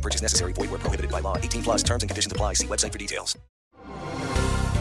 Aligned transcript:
No 0.00 0.02
purchase 0.02 0.22
necessary. 0.22 0.52
Void 0.54 0.70
where 0.70 0.80
prohibited 0.80 1.10
by 1.10 1.20
law. 1.20 1.36
18 1.36 1.62
plus 1.62 1.82
terms 1.82 2.02
and 2.02 2.10
conditions 2.10 2.32
apply. 2.32 2.54
See 2.54 2.66
website 2.66 2.92
for 2.92 2.98
details. 2.98 3.38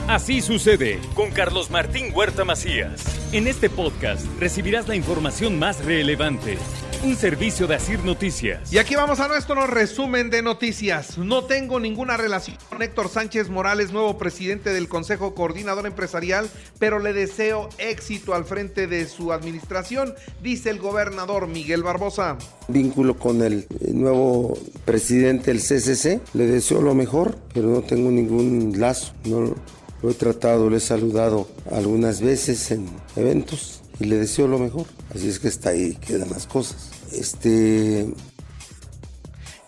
Así 0.07 0.41
sucede 0.41 0.99
con 1.13 1.29
Carlos 1.29 1.69
Martín 1.69 2.11
Huerta 2.15 2.43
Macías. 2.43 3.03
En 3.31 3.47
este 3.47 3.69
podcast 3.69 4.25
recibirás 4.39 4.87
la 4.87 4.95
información 4.95 5.59
más 5.59 5.85
relevante. 5.85 6.57
Un 7.01 7.15
servicio 7.15 7.65
de 7.65 7.75
Asir 7.75 8.03
Noticias. 8.03 8.73
Y 8.73 8.77
aquí 8.77 8.93
vamos 8.93 9.21
a 9.21 9.29
nuestro 9.29 9.65
resumen 9.67 10.29
de 10.29 10.41
noticias. 10.41 11.17
No 11.17 11.45
tengo 11.45 11.79
ninguna 11.79 12.17
relación 12.17 12.57
con 12.67 12.81
Héctor 12.81 13.07
Sánchez 13.07 13.49
Morales, 13.49 13.93
nuevo 13.93 14.17
presidente 14.17 14.73
del 14.73 14.89
Consejo 14.89 15.33
Coordinador 15.33 15.87
Empresarial, 15.87 16.49
pero 16.77 16.99
le 16.99 17.13
deseo 17.13 17.69
éxito 17.77 18.33
al 18.33 18.43
frente 18.43 18.87
de 18.87 19.07
su 19.07 19.31
administración, 19.31 20.13
dice 20.43 20.71
el 20.71 20.79
gobernador 20.79 21.47
Miguel 21.47 21.83
Barbosa. 21.83 22.37
Vínculo 22.67 23.17
con 23.17 23.43
el 23.43 23.65
nuevo 23.93 24.57
presidente 24.83 25.53
del 25.53 25.61
CCC, 25.61 26.19
le 26.33 26.47
deseo 26.47 26.81
lo 26.81 26.95
mejor, 26.95 27.37
pero 27.53 27.69
no 27.69 27.81
tengo 27.81 28.11
ningún 28.11 28.73
lazo. 28.77 29.13
No 29.23 29.55
lo 30.01 30.09
he 30.09 30.13
tratado, 30.15 30.69
lo 30.69 30.75
he 30.75 30.81
saludado 30.81 31.47
algunas 31.71 32.19
veces 32.19 32.71
en 32.71 32.89
eventos 33.15 33.83
y 33.99 34.05
le 34.05 34.17
deseo 34.17 34.47
lo 34.47 34.59
mejor. 34.59 34.85
Así 35.13 35.27
es 35.27 35.39
que 35.39 35.47
está 35.47 35.69
ahí, 35.69 35.95
quedan 35.95 36.29
las 36.29 36.47
cosas. 36.47 36.89
Este. 37.11 38.13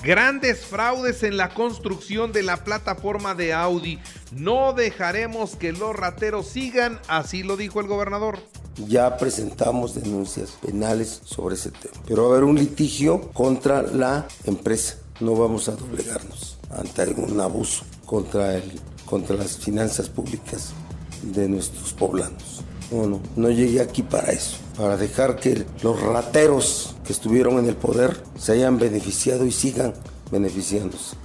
Grandes 0.04 0.66
fraudes 0.66 1.22
en 1.22 1.38
la 1.38 1.54
construcción 1.54 2.32
de 2.32 2.42
la 2.42 2.64
plataforma 2.64 3.36
de 3.36 3.54
Audi. 3.54 4.00
No 4.32 4.74
dejaremos 4.74 5.56
que 5.56 5.74
los 5.74 5.96
rateros 5.96 6.48
sigan, 6.48 7.00
así 7.08 7.44
lo 7.44 7.56
dijo 7.56 7.80
el 7.82 7.88
gobernador. 7.88 8.40
Ya 8.88 9.18
presentamos 9.18 9.94
denuncias 9.94 10.52
penales 10.62 11.22
sobre 11.24 11.56
ese 11.56 11.70
tema, 11.70 11.94
pero 12.08 12.24
va 12.24 12.30
a 12.30 12.32
haber 12.38 12.46
un 12.46 12.58
litigio 12.58 13.30
contra 13.32 13.84
la 13.84 14.28
empresa. 14.46 14.98
No 15.20 15.36
vamos 15.36 15.70
a 15.70 15.74
doblegarnos 15.74 16.58
ante 16.72 17.04
algún 17.04 17.40
abuso 17.40 17.84
contra, 18.06 18.56
el, 18.56 18.80
contra 19.06 19.36
las 19.36 19.58
finanzas 19.58 20.10
públicas 20.10 20.74
de 21.22 21.48
nuestros 21.48 21.94
poblanos. 21.94 22.64
No, 22.92 23.08
no, 23.08 23.22
no 23.36 23.50
llegué 23.50 23.82
aquí 23.82 24.04
para 24.04 24.32
eso, 24.32 24.58
para 24.78 24.98
dejar 24.98 25.38
que 25.38 25.66
los 25.82 26.00
rateros 26.02 26.96
que 27.06 27.14
estuvieron 27.14 27.58
en 27.58 27.68
el 27.68 27.76
poder 27.76 28.22
se 28.38 28.52
hayan 28.52 28.78
beneficiado 28.78 29.46
y 29.46 29.52
sigan 29.52 29.94
beneficiándose. 30.30 31.16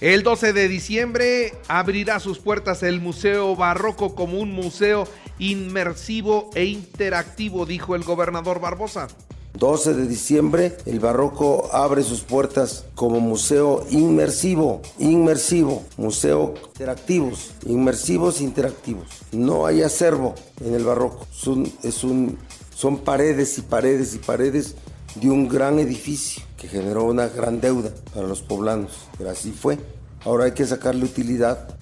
El 0.00 0.22
12 0.22 0.54
de 0.54 0.68
diciembre 0.68 1.52
abrirá 1.68 2.20
sus 2.20 2.38
puertas 2.38 2.82
el 2.82 3.02
Museo 3.02 3.54
Barroco 3.54 4.14
como 4.14 4.38
un 4.38 4.50
museo 4.50 5.06
inmersivo 5.38 6.50
e 6.54 6.64
interactivo, 6.64 7.66
dijo 7.66 7.94
el 7.94 8.02
gobernador 8.02 8.60
Barbosa. 8.60 9.08
12 9.54 9.94
de 9.94 10.06
diciembre, 10.06 10.76
el 10.86 11.00
Barroco 11.00 11.68
abre 11.72 12.02
sus 12.02 12.20
puertas 12.20 12.84
como 12.94 13.20
museo 13.20 13.84
inmersivo, 13.90 14.80
inmersivo, 14.98 15.82
museo 15.96 16.54
interactivos, 16.72 17.50
inmersivos 17.66 18.40
interactivos. 18.40 19.08
No 19.32 19.66
hay 19.66 19.82
acervo 19.82 20.34
en 20.64 20.74
el 20.74 20.84
Barroco, 20.84 21.26
son, 21.32 22.98
paredes 23.04 23.58
y 23.58 23.62
paredes 23.62 24.14
y 24.14 24.18
paredes 24.18 24.76
de 25.16 25.28
un 25.28 25.48
gran 25.48 25.78
edificio 25.78 26.42
que 26.56 26.68
generó 26.68 27.04
una 27.04 27.26
gran 27.26 27.60
deuda 27.60 27.90
para 28.14 28.26
los 28.26 28.42
poblanos, 28.42 28.92
pero 29.18 29.30
así 29.30 29.50
fue. 29.50 29.78
Ahora 30.24 30.44
hay 30.44 30.52
que 30.52 30.66
sacarle 30.66 31.04
utilidad 31.04 31.76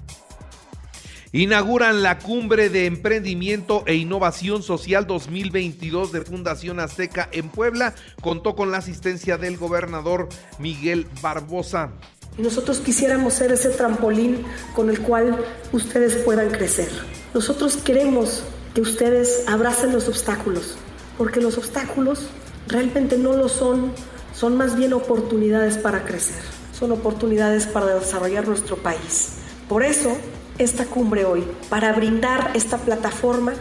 Inauguran 1.33 2.03
la 2.03 2.19
cumbre 2.19 2.71
de 2.71 2.87
emprendimiento 2.87 3.83
e 3.85 3.97
innovación 3.97 4.63
social 4.63 5.07
2022 5.07 6.11
de 6.11 6.23
Fundación 6.23 6.81
Azteca 6.81 7.29
en 7.33 7.51
Puebla. 7.51 7.95
Contó 8.23 8.57
con 8.57 8.71
la 8.71 8.79
asistencia 8.79 9.37
del 9.37 9.59
gobernador 9.59 10.31
Miguel 10.59 11.07
Barbosa. 11.21 11.91
Nosotros 12.39 12.79
quisiéramos 12.79 13.35
ser 13.35 13.53
ese 13.53 13.69
trampolín 13.69 14.43
con 14.75 14.89
el 14.89 15.01
cual 15.01 15.45
ustedes 15.71 16.17
puedan 16.17 16.49
crecer. 16.49 16.89
Nosotros 17.35 17.77
queremos 17.77 18.43
que 18.75 18.81
ustedes 18.81 19.45
abracen 19.49 19.93
los 19.93 20.09
obstáculos, 20.09 20.77
porque 21.19 21.43
los 21.43 21.59
obstáculos 21.59 22.29
realmente 22.69 23.19
no 23.19 23.35
lo 23.35 23.51
son, 23.51 23.93
son 24.33 24.57
más 24.57 24.77
bien 24.77 24.95
oportunidades 24.95 25.77
para 25.77 26.07
crecer, 26.07 26.41
son 26.73 26.93
oportunidades 26.93 27.67
para 27.67 27.97
desarrollar 27.97 28.49
nuestro 28.49 28.77
país. 28.77 29.35
Por 29.69 29.83
eso 29.83 30.17
esta 30.59 30.85
cumbre 30.87 31.25
hoy, 31.25 31.45
para 31.69 31.93
brindar 31.93 32.51
esta 32.55 32.79
plataforma, 32.79 33.55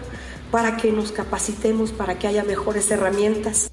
para 0.52 0.78
que 0.78 0.92
nos 0.92 1.12
capacitemos, 1.12 1.92
para 1.92 2.18
que 2.18 2.28
haya 2.28 2.44
mejores 2.44 2.90
herramientas. 2.92 3.72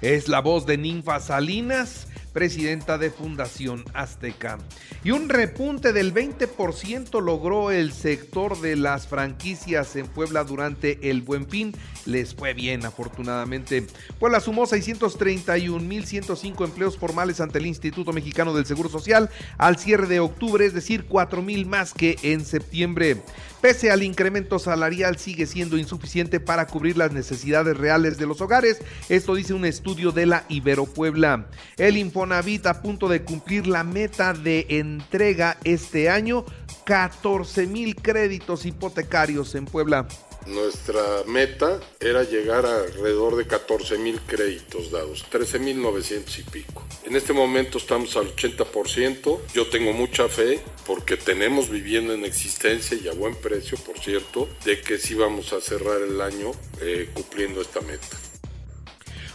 Es 0.00 0.28
la 0.28 0.40
voz 0.40 0.66
de 0.66 0.76
Ninfa 0.76 1.20
Salinas 1.20 2.08
presidenta 2.34 2.98
de 2.98 3.08
Fundación 3.10 3.84
Azteca. 3.94 4.58
Y 5.02 5.12
un 5.12 5.30
repunte 5.30 5.94
del 5.94 6.12
20% 6.12 7.22
logró 7.22 7.70
el 7.70 7.92
sector 7.92 8.60
de 8.60 8.76
las 8.76 9.06
franquicias 9.06 9.96
en 9.96 10.06
Puebla 10.06 10.44
durante 10.44 11.08
el 11.08 11.22
Buen 11.22 11.48
Fin. 11.48 11.74
Les 12.04 12.34
fue 12.34 12.52
bien, 12.52 12.84
afortunadamente. 12.84 13.86
Puebla 14.18 14.40
sumó 14.40 14.66
631.105 14.66 16.64
empleos 16.64 16.98
formales 16.98 17.40
ante 17.40 17.58
el 17.58 17.66
Instituto 17.66 18.12
Mexicano 18.12 18.52
del 18.52 18.66
Seguro 18.66 18.90
Social 18.90 19.30
al 19.56 19.78
cierre 19.78 20.08
de 20.08 20.20
octubre, 20.20 20.66
es 20.66 20.74
decir, 20.74 21.06
4.000 21.08 21.64
más 21.66 21.94
que 21.94 22.18
en 22.22 22.44
septiembre. 22.44 23.22
Pese 23.64 23.90
al 23.90 24.02
incremento 24.02 24.58
salarial, 24.58 25.16
sigue 25.16 25.46
siendo 25.46 25.78
insuficiente 25.78 26.38
para 26.38 26.66
cubrir 26.66 26.98
las 26.98 27.12
necesidades 27.12 27.74
reales 27.74 28.18
de 28.18 28.26
los 28.26 28.42
hogares. 28.42 28.82
Esto 29.08 29.34
dice 29.34 29.54
un 29.54 29.64
estudio 29.64 30.12
de 30.12 30.26
la 30.26 30.44
Ibero 30.50 30.84
Puebla. 30.84 31.46
El 31.78 31.96
Infonavit 32.24 32.64
a 32.68 32.80
punto 32.80 33.06
de 33.06 33.22
cumplir 33.22 33.66
la 33.66 33.84
meta 33.84 34.32
de 34.32 34.64
entrega 34.70 35.58
este 35.62 36.08
año, 36.08 36.46
14 36.86 37.66
mil 37.66 37.96
créditos 37.96 38.64
hipotecarios 38.64 39.54
en 39.54 39.66
Puebla. 39.66 40.08
Nuestra 40.46 41.02
meta 41.26 41.80
era 42.00 42.22
llegar 42.22 42.64
a 42.64 42.78
alrededor 42.78 43.36
de 43.36 43.46
14 43.46 43.98
mil 43.98 44.18
créditos 44.22 44.90
dados, 44.90 45.26
13 45.28 45.58
mil 45.58 45.82
900 45.82 46.38
y 46.38 46.42
pico. 46.44 46.82
En 47.04 47.14
este 47.14 47.34
momento 47.34 47.76
estamos 47.76 48.16
al 48.16 48.34
80%. 48.34 49.40
Yo 49.52 49.66
tengo 49.68 49.92
mucha 49.92 50.26
fe 50.30 50.60
porque 50.86 51.18
tenemos 51.18 51.68
vivienda 51.68 52.14
en 52.14 52.24
existencia 52.24 52.96
y 52.96 53.06
a 53.06 53.12
buen 53.12 53.34
precio, 53.34 53.76
por 53.84 53.98
cierto, 53.98 54.48
de 54.64 54.80
que 54.80 54.96
sí 54.96 55.14
vamos 55.14 55.52
a 55.52 55.60
cerrar 55.60 56.00
el 56.00 56.18
año 56.22 56.52
eh, 56.80 57.10
cumpliendo 57.12 57.60
esta 57.60 57.82
meta. 57.82 58.23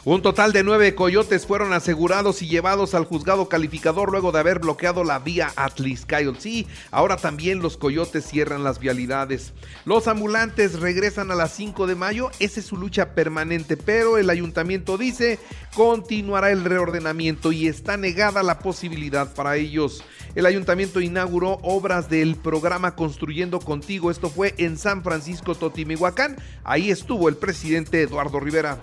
Un 0.05 0.21
total 0.21 0.53
de 0.53 0.63
nueve 0.63 0.95
coyotes 0.95 1.45
fueron 1.45 1.73
asegurados 1.73 2.41
y 2.41 2.47
llevados 2.47 2.95
al 2.95 3.03
juzgado 3.03 3.49
calificador 3.49 4.11
luego 4.11 4.31
de 4.31 4.39
haber 4.39 4.59
bloqueado 4.59 5.03
la 5.03 5.19
vía 5.19 5.51
Atliscayol. 5.57 6.39
Sí, 6.39 6.67
ahora 6.89 7.17
también 7.17 7.59
los 7.59 7.75
coyotes 7.75 8.25
cierran 8.25 8.63
las 8.63 8.79
vialidades. 8.79 9.51
Los 9.83 10.07
ambulantes 10.07 10.79
regresan 10.79 11.31
a 11.31 11.35
las 11.35 11.51
5 11.51 11.85
de 11.85 11.95
mayo, 11.95 12.31
esa 12.39 12.61
es 12.61 12.67
su 12.67 12.77
lucha 12.77 13.13
permanente, 13.13 13.75
pero 13.75 14.17
el 14.17 14.29
ayuntamiento 14.29 14.97
dice 14.97 15.37
continuará 15.75 16.49
el 16.51 16.63
reordenamiento 16.63 17.51
y 17.51 17.67
está 17.67 17.97
negada 17.97 18.41
la 18.41 18.59
posibilidad 18.59 19.33
para 19.33 19.57
ellos. 19.57 20.01
El 20.33 20.45
ayuntamiento 20.45 21.01
inauguró 21.01 21.59
obras 21.61 22.09
del 22.09 22.37
programa 22.37 22.95
Construyendo 22.95 23.59
Contigo, 23.59 24.11
esto 24.11 24.29
fue 24.29 24.55
en 24.59 24.77
San 24.77 25.03
Francisco 25.03 25.55
Totimihuacán, 25.55 26.37
ahí 26.63 26.89
estuvo 26.89 27.27
el 27.27 27.35
presidente 27.35 28.01
Eduardo 28.01 28.39
Rivera. 28.39 28.77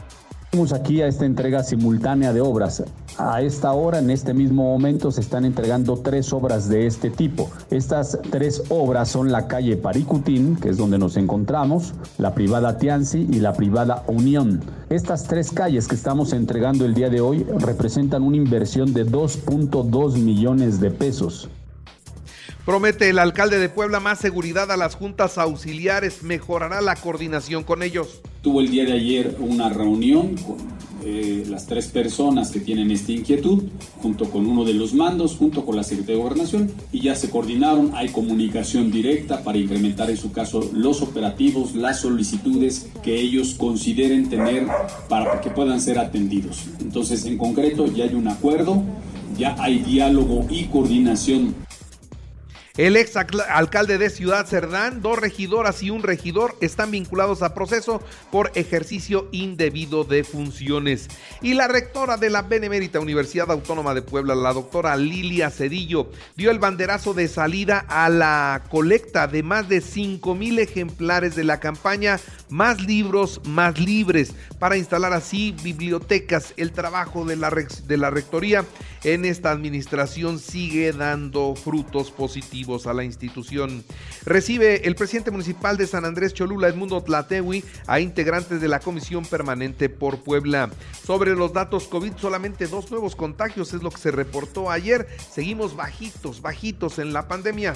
Aquí 0.56 1.02
a 1.02 1.06
esta 1.06 1.26
entrega 1.26 1.62
simultánea 1.62 2.32
de 2.32 2.40
obras. 2.40 2.82
A 3.18 3.42
esta 3.42 3.72
hora, 3.72 3.98
en 3.98 4.08
este 4.08 4.32
mismo 4.32 4.62
momento, 4.62 5.12
se 5.12 5.20
están 5.20 5.44
entregando 5.44 5.98
tres 5.98 6.32
obras 6.32 6.66
de 6.70 6.86
este 6.86 7.10
tipo. 7.10 7.50
Estas 7.70 8.18
tres 8.30 8.62
obras 8.70 9.10
son 9.10 9.30
la 9.30 9.48
calle 9.48 9.76
Paricutín, 9.76 10.56
que 10.56 10.70
es 10.70 10.78
donde 10.78 10.96
nos 10.96 11.18
encontramos, 11.18 11.92
la 12.16 12.34
privada 12.34 12.78
Tianzi 12.78 13.28
y 13.30 13.40
la 13.40 13.52
privada 13.52 14.02
Unión. 14.06 14.62
Estas 14.88 15.24
tres 15.24 15.50
calles 15.52 15.88
que 15.88 15.94
estamos 15.94 16.32
entregando 16.32 16.86
el 16.86 16.94
día 16.94 17.10
de 17.10 17.20
hoy 17.20 17.44
representan 17.58 18.22
una 18.22 18.38
inversión 18.38 18.94
de 18.94 19.06
2.2 19.06 20.16
millones 20.16 20.80
de 20.80 20.90
pesos. 20.90 21.50
Promete 22.64 23.10
el 23.10 23.18
alcalde 23.18 23.58
de 23.58 23.68
Puebla 23.68 24.00
más 24.00 24.20
seguridad 24.20 24.72
a 24.72 24.78
las 24.78 24.94
juntas 24.94 25.36
auxiliares, 25.36 26.22
mejorará 26.22 26.80
la 26.80 26.96
coordinación 26.96 27.62
con 27.62 27.82
ellos. 27.82 28.22
Tuvo 28.46 28.60
el 28.60 28.70
día 28.70 28.84
de 28.84 28.92
ayer 28.92 29.36
una 29.40 29.70
reunión 29.70 30.36
con 30.36 30.56
eh, 31.04 31.44
las 31.48 31.66
tres 31.66 31.88
personas 31.88 32.52
que 32.52 32.60
tienen 32.60 32.92
esta 32.92 33.10
inquietud, 33.10 33.64
junto 34.00 34.30
con 34.30 34.46
uno 34.46 34.64
de 34.64 34.72
los 34.72 34.94
mandos, 34.94 35.34
junto 35.34 35.66
con 35.66 35.74
la 35.74 35.82
Secretaría 35.82 36.14
de 36.14 36.22
Gobernación, 36.22 36.70
y 36.92 37.00
ya 37.00 37.16
se 37.16 37.28
coordinaron, 37.28 37.90
hay 37.96 38.10
comunicación 38.10 38.92
directa 38.92 39.42
para 39.42 39.58
incrementar 39.58 40.10
en 40.10 40.16
su 40.16 40.30
caso 40.30 40.70
los 40.72 41.02
operativos, 41.02 41.74
las 41.74 42.02
solicitudes 42.02 42.88
que 43.02 43.20
ellos 43.20 43.54
consideren 43.54 44.28
tener 44.28 44.68
para 45.08 45.40
que 45.40 45.50
puedan 45.50 45.80
ser 45.80 45.98
atendidos. 45.98 46.66
Entonces, 46.80 47.26
en 47.26 47.38
concreto, 47.38 47.92
ya 47.92 48.04
hay 48.04 48.14
un 48.14 48.28
acuerdo, 48.28 48.80
ya 49.36 49.56
hay 49.58 49.80
diálogo 49.80 50.46
y 50.48 50.66
coordinación 50.66 51.65
el 52.76 52.98
ex 52.98 53.16
alcalde 53.16 53.96
de 53.96 54.10
Ciudad 54.10 54.46
Cerdán, 54.46 55.00
dos 55.00 55.18
regidoras 55.18 55.82
y 55.82 55.88
un 55.88 56.02
regidor 56.02 56.56
están 56.60 56.90
vinculados 56.90 57.40
a 57.40 57.54
proceso 57.54 58.02
por 58.30 58.52
ejercicio 58.54 59.28
indebido 59.32 60.04
de 60.04 60.24
funciones. 60.24 61.08
Y 61.40 61.54
la 61.54 61.68
rectora 61.68 62.18
de 62.18 62.28
la 62.28 62.42
Benemérita 62.42 63.00
Universidad 63.00 63.50
Autónoma 63.50 63.94
de 63.94 64.02
Puebla, 64.02 64.34
la 64.34 64.52
doctora 64.52 64.94
Lilia 64.96 65.48
Cedillo, 65.48 66.10
dio 66.36 66.50
el 66.50 66.58
banderazo 66.58 67.14
de 67.14 67.28
salida 67.28 67.78
a 67.88 68.10
la 68.10 68.64
colecta 68.68 69.26
de 69.26 69.42
más 69.42 69.70
de 69.70 69.80
5 69.80 70.34
mil 70.34 70.58
ejemplares 70.58 71.34
de 71.34 71.44
la 71.44 71.60
campaña 71.60 72.20
Más 72.48 72.80
libros, 72.82 73.40
más 73.44 73.80
libres, 73.80 74.32
para 74.60 74.76
instalar 74.76 75.12
así 75.12 75.56
bibliotecas. 75.64 76.54
El 76.56 76.70
trabajo 76.72 77.24
de 77.24 77.34
la, 77.36 77.50
de 77.50 77.96
la 77.96 78.10
rectoría 78.10 78.64
en 79.02 79.24
esta 79.24 79.50
administración 79.50 80.38
sigue 80.38 80.92
dando 80.92 81.56
frutos 81.56 82.12
positivos 82.12 82.65
a 82.66 82.92
la 82.92 83.04
institución. 83.04 83.84
Recibe 84.24 84.88
el 84.88 84.96
presidente 84.96 85.30
municipal 85.30 85.76
de 85.76 85.86
San 85.86 86.04
Andrés 86.04 86.34
Cholula, 86.34 86.66
Edmundo 86.66 87.00
Tlatewi, 87.00 87.62
a 87.86 88.00
integrantes 88.00 88.60
de 88.60 88.66
la 88.66 88.80
Comisión 88.80 89.24
Permanente 89.24 89.88
por 89.88 90.24
Puebla. 90.24 90.70
Sobre 91.04 91.36
los 91.36 91.52
datos 91.52 91.86
COVID, 91.86 92.16
solamente 92.16 92.66
dos 92.66 92.90
nuevos 92.90 93.14
contagios 93.14 93.72
es 93.72 93.84
lo 93.84 93.90
que 93.90 93.98
se 94.00 94.10
reportó 94.10 94.68
ayer. 94.68 95.06
Seguimos 95.30 95.76
bajitos, 95.76 96.42
bajitos 96.42 96.98
en 96.98 97.12
la 97.12 97.28
pandemia 97.28 97.74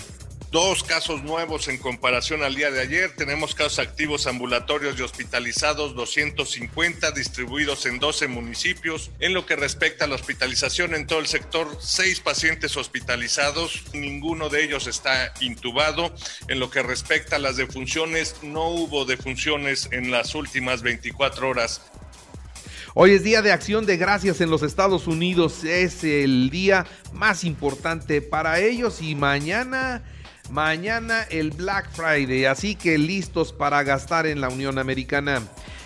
dos 0.50 0.82
casos 0.82 1.22
nuevos 1.22 1.68
en 1.68 1.78
comparación 1.78 2.42
al 2.42 2.56
día 2.56 2.70
de 2.70 2.80
ayer. 2.80 3.14
Tenemos 3.16 3.54
casos 3.54 3.78
activos 3.78 4.26
ambulatorios 4.26 4.98
y 4.98 5.02
hospitalizados 5.02 5.94
250 5.94 7.12
distribuidos 7.12 7.86
en 7.86 8.00
12 8.00 8.26
municipios. 8.26 9.10
En 9.20 9.32
lo 9.32 9.46
que 9.46 9.54
respecta 9.54 10.06
a 10.06 10.08
la 10.08 10.16
hospitalización 10.16 10.94
en 10.94 11.06
todo 11.06 11.20
el 11.20 11.28
sector, 11.28 11.68
seis 11.80 12.20
pacientes 12.20 12.76
hospitalizados, 12.76 13.84
ninguno 13.92 14.48
de 14.48 14.64
ellos 14.64 14.88
está 14.88 15.32
intubado. 15.40 16.12
En 16.48 16.58
lo 16.58 16.68
que 16.70 16.82
respecta 16.82 17.36
a 17.36 17.38
las 17.38 17.56
defunciones, 17.56 18.36
no 18.42 18.68
hubo 18.68 19.04
defunciones 19.04 19.88
en 19.92 20.10
las 20.10 20.34
últimas 20.34 20.82
24 20.82 21.48
horas. 21.48 21.80
Hoy 22.94 23.12
es 23.12 23.22
día 23.22 23.40
de 23.40 23.52
acción 23.52 23.86
de 23.86 23.96
gracias 23.96 24.40
en 24.40 24.50
los 24.50 24.64
Estados 24.64 25.06
Unidos. 25.06 25.62
Es 25.62 26.02
el 26.02 26.50
día 26.50 26.86
más 27.12 27.44
importante 27.44 28.20
para 28.20 28.58
ellos 28.58 29.00
y 29.00 29.14
mañana 29.14 30.02
Mañana 30.50 31.22
el 31.30 31.52
Black 31.52 31.90
Friday, 31.92 32.44
así 32.46 32.74
que 32.74 32.98
listos 32.98 33.52
para 33.52 33.84
gastar 33.84 34.26
en 34.26 34.40
la 34.40 34.48
Unión 34.48 34.78
Americana. 34.78 35.42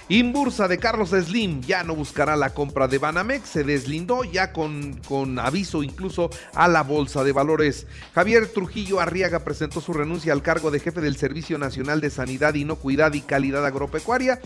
Inbursa 0.09 0.69
de 0.69 0.79
Carlos 0.79 1.11
Slim 1.11 1.63
ya 1.63 1.83
no 1.83 1.95
buscará 1.95 2.37
la 2.37 2.53
compra 2.53 2.89
de 2.89 2.99
Banamex, 2.99 3.49
se 3.49 3.65
deslindó 3.65 4.23
ya 4.23 4.53
con, 4.53 5.01
con, 5.09 5.39
aviso 5.39 5.83
incluso 5.83 6.29
a 6.55 6.69
la 6.69 6.83
Bolsa 6.83 7.25
de 7.25 7.33
Valores. 7.33 7.87
Javier 8.15 8.47
Trujillo 8.49 9.01
Arriaga 9.01 9.45
presentó 9.45 9.81
su 9.81 9.95
renuncia 9.95 10.35
al 10.35 10.43
cargo 10.43 10.71
de 10.71 10.81
jefe 10.81 11.01
del 11.01 11.17
Servicio 11.17 11.57
Nacional 11.57 12.03
de 12.03 12.11
Sanidad, 12.11 12.53
Inocuidad 12.53 13.15
y 13.15 13.23
Calidad 13.23 13.65
Agropecuaria 13.65 14.41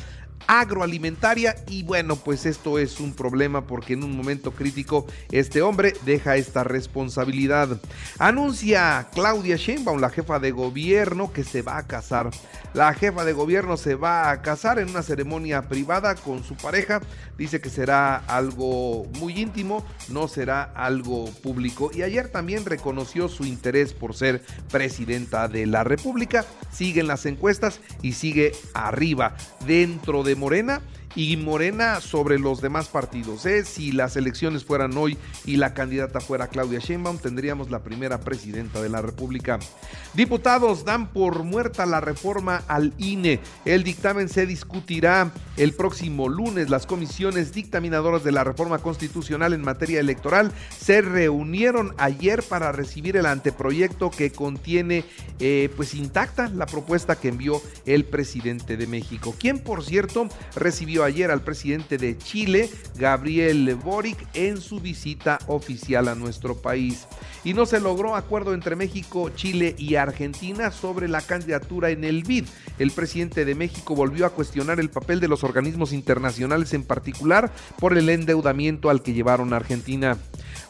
agroalimentaria 0.47 1.57
y 1.69 1.83
bueno, 1.83 2.17
pues 2.17 2.47
esto 2.47 2.79
es 2.79 3.01
un 3.01 3.13
problema 3.13 3.67
porque 3.67 3.95
en 3.95 4.05
un 4.05 4.17
momento 4.17 4.53
crítico 4.53 5.07
este 5.31 5.63
hombre 5.63 5.95
deja 6.05 6.37
esta 6.37 6.65
responsabilidad. 6.65 7.81
Anuncia 8.19 9.09
Claudia 9.13 9.57
Sheinbaum, 9.57 10.01
la 10.01 10.11
jefa 10.11 10.39
de 10.39 10.51
gobierno, 10.51 11.33
que 11.33 11.45
se 11.45 11.63
va 11.63 11.79
a 11.79 11.87
casar. 11.87 12.31
La 12.75 12.93
jefa 12.95 13.25
de 13.25 13.33
gobierno 13.33 13.77
se 13.77 13.95
va 13.95 14.31
a 14.31 14.43
casar 14.43 14.79
en 14.79 14.91
una 14.91 15.03
ceremonia 15.03 15.69
privada 15.69 16.15
con 16.15 16.45
su 16.45 16.55
pareja. 16.55 17.01
Dice 17.37 17.61
que 17.61 17.71
será 17.71 18.17
algo 18.17 19.07
muy 19.19 19.41
íntimo, 19.41 19.85
no 20.09 20.29
será 20.29 20.65
algo 20.75 21.27
público. 21.43 21.91
Y 21.95 22.03
ayer 22.03 22.29
también 22.29 22.65
reconoció 22.65 23.29
su 23.29 23.45
interés 23.45 23.93
por 23.93 24.15
ser 24.15 24.43
presidenta 24.71 25.49
de 25.49 25.67
la 25.67 25.85
República. 25.85 26.45
Siguen 26.71 27.07
las 27.07 27.27
encuestas 27.27 27.81
y 28.03 28.13
sigue 28.13 28.53
arriba 28.75 29.37
dentro 29.67 30.23
de 30.23 30.28
Morena 30.35 30.81
y 31.15 31.37
Morena 31.37 32.01
sobre 32.01 32.39
los 32.39 32.61
demás 32.61 32.89
partidos. 32.89 33.47
¿eh? 33.47 33.65
Si 33.65 33.93
las 33.93 34.17
elecciones 34.17 34.65
fueran 34.65 34.97
hoy 34.97 35.17
y 35.45 35.57
la 35.57 35.75
candidata 35.75 36.21
fuera 36.21 36.49
Claudia 36.49 36.79
Sheinbaum, 36.79 37.19
tendríamos 37.19 37.71
la 37.71 37.83
primera 37.83 38.21
presidenta 38.21 38.81
de 38.81 38.89
la 38.89 39.03
República. 39.03 39.59
Diputados 40.15 40.85
dan 40.85 41.09
por 41.13 41.45
muerta 41.45 41.87
la 41.87 42.01
reforma 42.01 42.63
al 42.69 42.93
INE. 42.99 43.41
El 43.65 43.85
dictamen 43.85 44.29
se 44.29 44.47
discutirá 44.47 45.33
el 45.57 45.73
próximo 45.73 46.29
lunes. 46.29 46.71
Las 46.71 46.87
comisiones 46.87 47.53
dictaminadoras 47.53 48.25
de 48.25 48.33
la 48.33 48.45
reforma 48.45 48.79
constitucional 48.79 49.53
en 49.53 49.63
materia 49.63 50.01
electoral 50.01 50.53
se 50.79 51.03
reunieron 51.03 51.95
ayer 51.99 52.43
para 52.43 52.73
recibir 52.73 53.17
el 53.17 53.27
anteproyecto 53.27 54.11
que 54.11 54.31
contiene 54.31 55.05
eh, 55.41 55.71
pues 55.77 55.95
intacta 55.95 56.49
la 56.49 56.67
propuesta 56.67 57.17
que 57.17 57.29
envió 57.29 57.61
el 57.87 58.05
presidente 58.05 58.77
de 58.77 58.87
México, 58.87 59.35
quien 59.39 59.59
por 59.61 59.85
cierto 59.85 60.29
recibió 60.57 60.98
ayer 61.05 61.31
al 61.31 61.43
presidente 61.43 61.99
de 61.99 62.17
Chile, 62.19 62.71
Gabriel 62.97 63.75
Boric, 63.77 64.19
en 64.35 64.61
su 64.61 64.81
visita 64.81 65.39
oficial 65.47 66.09
a 66.09 66.15
nuestro 66.15 66.57
país. 66.57 67.07
Y 67.45 67.55
no 67.55 67.67
se 67.67 67.81
logró 67.81 68.17
acuerdo 68.17 68.55
entre 68.55 68.77
México, 68.77 69.31
Chile 69.31 69.75
y 69.79 69.95
Argentina 69.95 70.71
sobre 70.71 71.09
la 71.09 71.21
candidatura 71.21 71.91
en 71.91 72.05
el 72.05 72.25
BID. 72.25 72.47
El 72.79 72.91
presidente 72.91 73.45
de 73.45 73.55
México 73.55 73.95
volvió 73.95 74.27
a 74.27 74.31
cuestionar 74.31 74.81
el 74.81 74.91
papel 74.91 75.21
de 75.21 75.29
los 75.29 75.45
organismos 75.45 75.93
internacionales, 75.93 76.75
en 76.75 76.85
particular 76.85 77.53
por 77.79 77.97
el 77.97 78.09
endeudamiento 78.09 78.91
al 78.91 79.03
que 79.03 79.13
llevaron 79.13 79.53
a 79.53 79.57
Argentina. 79.57 80.19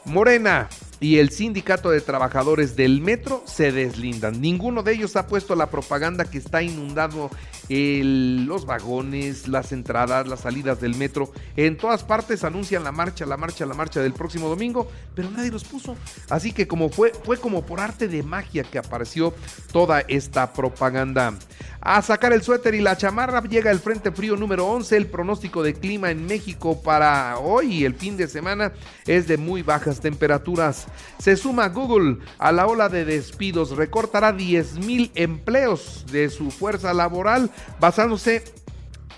Morena 0.05 0.69
y 1.01 1.19
el 1.19 1.31
sindicato 1.31 1.91
de 1.91 2.01
trabajadores 2.01 2.75
del 2.75 3.01
metro 3.01 3.43
se 3.47 3.71
deslindan. 3.73 4.41
Ninguno 4.41 4.83
de 4.83 4.95
ellos 4.95 5.17
ha 5.17 5.27
puesto 5.27 5.55
la 5.55 5.71
propaganda 5.71 6.25
que 6.25 6.39
está 6.39 6.63
inundando 6.63 7.31
los 7.69 8.65
vagones, 8.65 9.47
las 9.47 9.73
entradas, 9.73 10.27
las 10.27 10.41
salidas 10.41 10.81
del 10.81 10.95
metro. 10.97 11.33
En 11.57 11.77
todas 11.77 12.03
partes 12.03 12.43
anuncian 12.43 12.83
la 12.83 12.93
marcha, 12.93 13.27
la 13.27 13.37
marcha, 13.37 13.67
la 13.67 13.75
marcha 13.75 14.01
del 14.01 14.13
próximo 14.13 14.49
domingo, 14.49 14.91
pero 15.15 15.31
nadie 15.31 15.51
los 15.51 15.65
puso. 15.65 15.97
Así 16.31 16.53
que 16.53 16.67
como 16.67 16.89
fue, 16.89 17.13
fue 17.25 17.37
como 17.39 17.65
por 17.65 17.81
arte 17.81 18.09
de 18.09 18.23
magia 18.23 18.65
que 18.65 18.79
apareció 18.79 19.35
toda 19.73 20.01
esta 20.01 20.53
propaganda. 20.53 21.35
A 21.81 22.03
sacar 22.03 22.33
el 22.33 22.43
suéter 22.43 22.75
y 22.75 22.81
la 22.81 22.97
chamarra 22.97 23.43
llega 23.43 23.71
el 23.71 23.79
Frente 23.79 24.11
Frío 24.11 24.37
número 24.37 24.67
11. 24.67 24.97
El 24.97 25.07
pronóstico 25.07 25.63
de 25.63 25.75
clima 25.75 26.11
en 26.11 26.27
México 26.27 26.83
para 26.83 27.39
hoy 27.39 27.77
y 27.77 27.85
el 27.85 27.95
fin 27.95 28.17
de 28.17 28.27
semana 28.27 28.73
es 29.07 29.29
de 29.29 29.37
muy 29.37 29.63
bajas 29.69 30.01
temperaturas. 30.01 30.87
Se 31.19 31.37
suma 31.37 31.69
Google 31.69 32.19
a 32.39 32.51
la 32.51 32.67
ola 32.67 32.89
de 32.89 33.05
despidos. 33.05 33.77
Recortará 33.77 34.33
10 34.33 34.79
mil 34.79 35.13
empleos 35.15 36.07
de 36.11 36.31
su 36.31 36.51
fuerza 36.51 36.93
laboral 36.95 37.51
basándose 37.79 38.43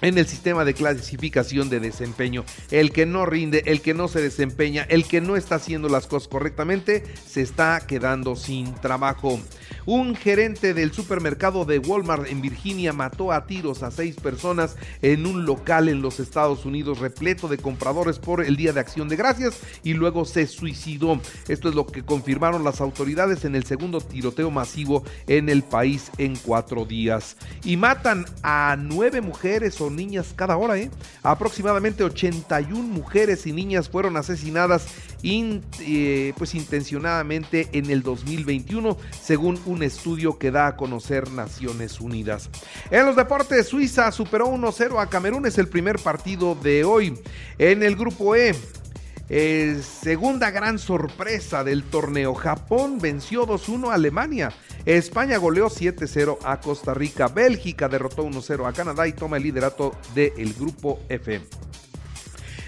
en 0.02 0.19
el 0.19 0.26
sistema 0.26 0.64
de 0.64 0.75
clasificación 0.75 1.71
de 1.71 1.80
desempeño. 1.80 2.45
El 2.71 2.92
que 2.92 3.07
no 3.07 3.26
rinde, 3.26 3.62
el 3.66 3.80
que 3.80 3.95
no 3.95 4.09
se 4.09 4.21
desempeña, 4.21 4.87
el 4.88 5.04
que 5.04 5.21
no 5.21 5.37
está 5.37 5.57
haciendo 5.57 5.88
las 5.88 6.07
cosas 6.07 6.28
correctamente, 6.28 7.04
se 7.26 7.42
está 7.42 7.80
quedando 7.87 8.37
sin 8.37 8.75
trabajo. 8.75 9.40
Un 9.87 10.15
gerente 10.15 10.75
del 10.75 10.93
supermercado 10.93 11.65
de 11.65 11.79
Walmart 11.79 12.27
en 12.29 12.43
Virginia 12.43 12.93
mató 12.93 13.33
a 13.33 13.47
tiros 13.47 13.83
a 13.83 13.91
seis 13.91 14.17
personas 14.17 14.77
en 15.03 15.27
un 15.27 15.47
local 15.47 15.89
en 15.89 16.03
los 16.03 16.21
Estados 16.21 16.65
Unidos 16.65 16.99
repleto 16.99 17.49
de 17.49 17.59
compradores 17.59 18.19
por 18.19 18.45
el 18.45 18.57
Día 18.57 18.73
de 18.73 18.81
Acción 18.81 19.09
de 19.09 19.17
Gracias 19.17 19.61
y 19.83 19.95
luego 19.95 20.25
se 20.25 20.47
suicidó. 20.47 21.21
Esto 21.49 21.69
es 21.69 21.75
lo 21.75 21.87
que 21.87 22.05
confirmaron 22.05 22.65
las 22.65 22.81
autoridades 22.81 23.45
en 23.45 23.55
el 23.55 23.65
segundo 23.65 24.01
tiroteo 24.01 24.51
masivo 24.51 25.05
en 25.27 25.49
el 25.49 25.63
país 25.63 26.11
en 26.19 26.37
cuatro 26.37 26.85
días. 26.85 27.37
Y 27.65 27.77
matan 27.77 28.27
a 28.43 28.77
nueve 28.79 29.21
mujeres 29.21 29.81
o 29.81 29.91
niñas 29.91 30.33
cada 30.37 30.57
hora. 30.57 30.79
¿eh? 30.79 30.91
Aproximadamente 31.23 32.05
81 32.05 32.83
mujeres 32.83 33.47
y 33.47 33.53
niñas 33.53 33.89
fueron 33.89 34.17
asesinadas 34.17 34.87
eh, 35.23 36.33
pues 36.37 36.55
intencionadamente 36.55 37.69
en 37.73 37.91
el 37.91 38.03
2021, 38.03 38.97
según 39.21 39.61
un 39.67 39.83
estudio 39.83 40.39
que 40.39 40.50
da 40.50 40.69
a 40.69 40.77
conocer 40.77 41.31
Naciones 41.31 42.00
Unidas. 42.00 42.50
En 42.91 43.07
los 43.07 43.17
deportes, 43.17 43.69
Suiza 43.69 44.11
superó 44.12 44.49
1-0 44.49 45.00
a 45.00 45.09
Camerún, 45.09 45.47
es 45.47 45.59
el 45.59 45.69
primer 45.69 45.99
partido 45.99 46.55
de 46.55 46.85
hoy. 46.85 47.19
En 47.59 47.83
el 47.83 47.97
grupo 47.97 48.35
E, 48.35 48.55
segunda 49.83 50.50
gran 50.50 50.79
sorpresa 50.79 51.62
del 51.62 51.85
torneo. 51.85 52.35
Japón 52.35 52.99
venció 53.00 53.47
2-1 53.47 53.91
a 53.91 53.95
Alemania. 53.95 54.53
España 54.85 55.37
goleó 55.37 55.69
7-0 55.69 56.39
a 56.43 56.61
Costa 56.61 56.95
Rica. 56.95 57.29
Bélgica 57.29 57.89
derrotó 57.89 58.25
1-0 58.25 58.69
a 58.69 58.73
Canadá 58.73 59.07
y 59.07 59.12
toma 59.12 59.37
el 59.37 59.45
liderato 59.45 59.95
del 60.15 60.53
grupo 60.55 61.00
F. 61.09 61.41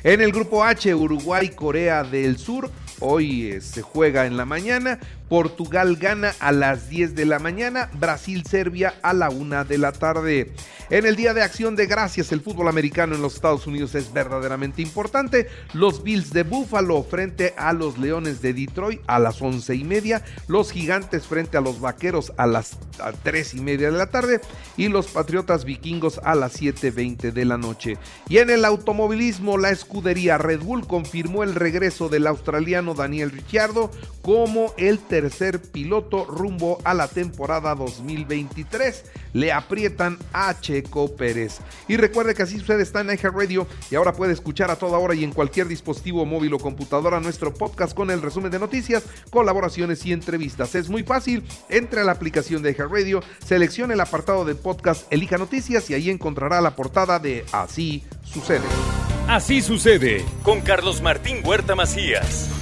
En 0.05 0.21
el 0.21 0.33
grupo 0.33 0.65
H, 0.65 0.93
Uruguay, 0.95 1.51
Corea 1.51 2.03
del 2.03 2.37
Sur, 2.37 2.71
hoy 2.99 3.53
eh, 3.53 3.61
se 3.61 3.83
juega 3.83 4.27
en 4.27 4.37
la 4.37 4.45
mañana. 4.45 4.99
Portugal 5.33 5.97
gana 5.97 6.35
a 6.41 6.53
las 6.53 6.91
10 6.91 7.15
de 7.15 7.25
la 7.25 7.39
mañana, 7.39 7.89
Brasil, 7.95 8.45
Serbia 8.45 8.97
a 9.01 9.15
la 9.15 9.31
1 9.31 9.65
de 9.65 9.79
la 9.79 9.93
tarde. 9.93 10.53
En 10.91 11.07
el 11.07 11.17
Día 11.17 11.33
de 11.33 11.43
Acción 11.43 11.75
de 11.75 11.87
Gracias, 11.87 12.33
el 12.33 12.43
fútbol 12.43 12.69
americano 12.69 13.15
en 13.15 13.23
los 13.23 13.37
Estados 13.37 13.67
Unidos 13.67 13.95
es 13.95 14.13
verdaderamente 14.13 14.83
importante. 14.83 15.49
Los 15.73 16.03
Bills 16.03 16.35
de 16.35 16.43
Buffalo 16.43 17.03
frente 17.03 17.55
a 17.57 17.73
los 17.73 17.97
Leones 17.97 18.43
de 18.43 18.53
Detroit 18.53 19.01
a 19.07 19.19
las 19.19 19.41
11 19.41 19.75
y 19.75 19.85
media, 19.85 20.23
los 20.49 20.71
Gigantes 20.71 21.27
frente 21.27 21.57
a 21.57 21.63
los 21.63 21.81
Vaqueros 21.81 22.35
a 22.37 22.47
las 22.47 22.77
3 23.23 23.55
y 23.55 23.61
media 23.61 23.91
de 23.91 23.97
la 23.97 24.11
tarde 24.11 24.43
y 24.77 24.89
los 24.89 25.07
Patriotas 25.07 25.65
Vikingos 25.65 26.21
a 26.25 26.35
las 26.35 26.61
7.20 26.61 27.33
de 27.33 27.45
la 27.47 27.57
noche. 27.57 27.97
Y 28.29 28.37
en 28.37 28.51
el 28.51 28.67
automovilismo, 28.67 29.57
la 29.57 29.71
escudería 29.71 30.37
Red 30.37 30.61
Bull 30.61 30.87
confirmó 30.87 31.43
el 31.43 31.55
regreso 31.55 32.11
del 32.11 32.27
australiano 32.27 32.93
Daniel 32.93 33.31
Ricciardo 33.31 33.91
como 34.23 34.73
el 34.79 35.01
tercer 35.01 35.61
piloto 35.61 36.25
rumbo 36.25 36.79
a 36.85 36.95
la 36.95 37.09
temporada 37.09 37.75
2023. 37.75 39.05
Le 39.35 39.53
aprietan 39.53 40.19
a 40.33 40.59
Checo 40.61 41.15
Pérez. 41.17 41.59
Y 41.89 41.97
recuerde 41.97 42.35
que 42.35 42.43
así 42.43 42.59
sucede 42.59 42.83
está 42.83 43.01
en 43.01 43.19
Radio 43.19 43.67
y 43.91 43.95
ahora 43.95 44.13
puede 44.13 44.33
escuchar 44.33 44.71
a 44.71 44.77
toda 44.77 44.99
hora 44.99 45.15
y 45.15 45.25
en 45.25 45.33
cualquier 45.33 45.69
dispositivo 45.69 46.25
móvil 46.25 46.55
o 46.55 46.59
computadora 46.59 47.21
nuestro 47.21 47.53
podcast 47.53 47.95
con 47.95 48.11
el 48.11 48.23
resumen 48.23 48.51
de 48.51 48.59
noticias, 48.59 49.05
colaboraciones 49.31 50.05
y 50.07 50.13
entrevistas. 50.13 50.75
Es 50.75 50.89
muy 50.89 51.03
fácil, 51.03 51.45
entre 51.69 52.01
a 52.01 52.05
la 52.05 52.13
aplicación 52.13 52.63
de 52.63 52.75
Radio, 52.75 53.23
seleccione 53.45 53.95
el 53.95 54.01
apartado 54.01 54.45
de 54.45 54.55
podcast, 54.55 55.11
elija 55.13 55.39
noticias 55.39 55.89
y 55.91 55.95
ahí 55.95 56.11
encontrará 56.11 56.61
la 56.61 56.75
portada 56.75 57.19
de 57.19 57.45
Así 57.53 58.05
sucede. 58.25 58.67
Así 59.29 59.63
sucede 59.63 60.25
con 60.43 60.61
Carlos 60.61 61.01
Martín 61.01 61.39
Huerta 61.45 61.75
Macías. 61.75 62.62